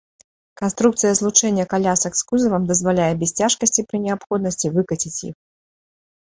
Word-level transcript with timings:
Канструкцыя 0.61 1.11
злучэння 1.19 1.65
калясак 1.73 2.17
з 2.21 2.25
кузавам 2.33 2.67
дазваляе 2.73 3.11
без 3.21 3.37
цяжкасці 3.43 3.87
пры 3.91 3.97
неабходнасці 4.09 4.75
выкаціць 4.81 5.17
іх. 5.33 5.37